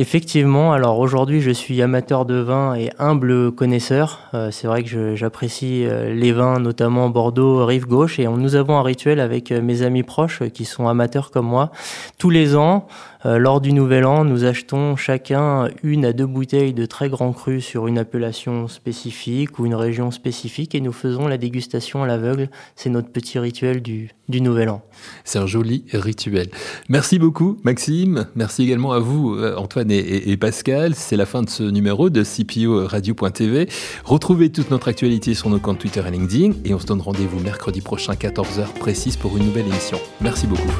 Effectivement, 0.00 0.72
alors 0.72 0.98
aujourd'hui 0.98 1.42
je 1.42 1.50
suis 1.50 1.82
amateur 1.82 2.24
de 2.24 2.36
vin 2.36 2.74
et 2.74 2.90
humble 2.98 3.52
connaisseur. 3.52 4.20
Euh, 4.32 4.50
c'est 4.50 4.66
vrai 4.66 4.82
que 4.82 5.14
j'apprécie 5.14 5.84
les 6.08 6.32
vins, 6.32 6.58
notamment 6.58 7.10
Bordeaux, 7.10 7.66
Rive 7.66 7.86
Gauche, 7.86 8.18
et 8.18 8.26
nous 8.26 8.54
avons 8.54 8.78
un 8.78 8.82
rituel 8.82 9.20
avec 9.20 9.50
mes 9.50 9.82
amis 9.82 10.02
proches 10.02 10.42
qui 10.54 10.64
sont 10.64 10.88
amateurs 10.88 11.30
comme 11.30 11.44
moi. 11.44 11.70
Tous 12.16 12.30
les 12.30 12.56
ans, 12.56 12.86
euh, 12.86 13.09
lors 13.24 13.60
du 13.60 13.72
Nouvel 13.72 14.06
An, 14.06 14.24
nous 14.24 14.44
achetons 14.44 14.96
chacun 14.96 15.68
une 15.82 16.04
à 16.04 16.12
deux 16.12 16.26
bouteilles 16.26 16.72
de 16.72 16.86
très 16.86 17.08
grands 17.08 17.32
crus 17.32 17.64
sur 17.64 17.86
une 17.86 17.98
appellation 17.98 18.66
spécifique 18.68 19.58
ou 19.58 19.66
une 19.66 19.74
région 19.74 20.10
spécifique 20.10 20.74
et 20.74 20.80
nous 20.80 20.92
faisons 20.92 21.28
la 21.28 21.36
dégustation 21.36 22.02
à 22.02 22.06
l'aveugle. 22.06 22.48
C'est 22.76 22.90
notre 22.90 23.10
petit 23.10 23.38
rituel 23.38 23.82
du, 23.82 24.10
du 24.28 24.40
Nouvel 24.40 24.70
An. 24.70 24.82
C'est 25.24 25.38
un 25.38 25.46
joli 25.46 25.84
rituel. 25.92 26.48
Merci 26.88 27.18
beaucoup 27.18 27.58
Maxime. 27.62 28.26
Merci 28.34 28.62
également 28.62 28.92
à 28.92 28.98
vous 28.98 29.34
euh, 29.34 29.54
Antoine 29.56 29.90
et, 29.90 30.30
et 30.30 30.36
Pascal. 30.36 30.94
C'est 30.94 31.16
la 31.16 31.26
fin 31.26 31.42
de 31.42 31.50
ce 31.50 31.62
numéro 31.62 32.10
de 32.10 32.22
CPO 32.22 32.86
Radio.tv. 32.86 33.68
Retrouvez 34.04 34.50
toute 34.50 34.70
notre 34.70 34.88
actualité 34.88 35.34
sur 35.34 35.50
nos 35.50 35.58
comptes 35.58 35.78
Twitter 35.78 36.02
et 36.06 36.10
LinkedIn 36.10 36.52
et 36.64 36.74
on 36.74 36.78
se 36.78 36.86
donne 36.86 37.00
rendez-vous 37.00 37.40
mercredi 37.40 37.80
prochain 37.80 38.14
14h 38.14 38.72
précise 38.78 39.16
pour 39.16 39.36
une 39.36 39.44
nouvelle 39.44 39.66
émission. 39.66 39.98
Merci 40.20 40.46
beaucoup 40.46 40.70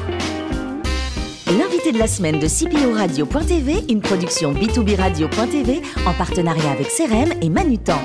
de 1.91 1.97
la 1.97 2.07
semaine 2.07 2.39
de 2.39 2.47
CPO 2.47 2.93
Radio.tv, 2.93 3.83
une 3.89 4.01
production 4.01 4.53
B2B 4.53 4.95
Radio.tv 4.95 5.81
en 6.05 6.13
partenariat 6.13 6.71
avec 6.71 6.87
CRM 6.87 7.33
et 7.41 7.49
Manutan. 7.49 7.99